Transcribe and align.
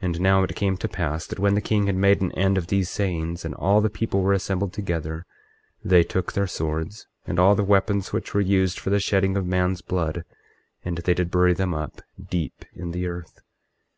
24:17 0.00 0.04
And 0.06 0.20
now 0.22 0.42
it 0.42 0.56
came 0.56 0.78
to 0.78 0.88
pass 0.88 1.26
that 1.26 1.38
when 1.38 1.54
the 1.54 1.60
king 1.60 1.84
had 1.84 1.96
made 1.96 2.22
an 2.22 2.32
end 2.32 2.56
of 2.56 2.68
these 2.68 2.88
sayings, 2.88 3.44
and 3.44 3.54
all 3.54 3.82
the 3.82 3.90
people 3.90 4.22
were 4.22 4.32
assembled 4.32 4.72
together, 4.72 5.26
they 5.84 6.02
took 6.02 6.32
their 6.32 6.46
swords, 6.46 7.06
and 7.26 7.38
all 7.38 7.54
the 7.54 7.62
weapons 7.62 8.10
which 8.10 8.32
were 8.32 8.40
used 8.40 8.78
for 8.78 8.88
the 8.88 8.98
shedding 8.98 9.36
of 9.36 9.44
man's 9.46 9.82
blood, 9.82 10.24
and 10.82 10.96
they 10.96 11.12
did 11.12 11.30
bury 11.30 11.52
them 11.52 11.74
up 11.74 12.00
deep 12.30 12.64
in 12.74 12.92
the 12.92 13.06
earth. 13.06 13.42